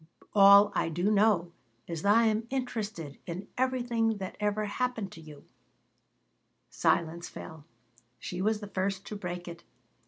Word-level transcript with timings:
"All 0.33 0.71
I 0.73 0.89
do 0.89 1.11
know 1.11 1.51
is 1.85 2.01
that 2.01 2.15
I 2.15 2.25
am 2.25 2.47
interested 2.49 3.19
in 3.27 3.47
everything 3.55 4.17
that 4.17 4.35
ever 4.39 4.65
happened 4.65 5.11
to 5.11 5.21
you 5.21 5.43
Silence 6.71 7.29
fell. 7.29 7.65
She 8.17 8.41
was 8.41 8.61
the 8.61 8.67
first 8.67 9.05
to 9.05 9.15
break 9.15 9.47
it. 9.47 9.63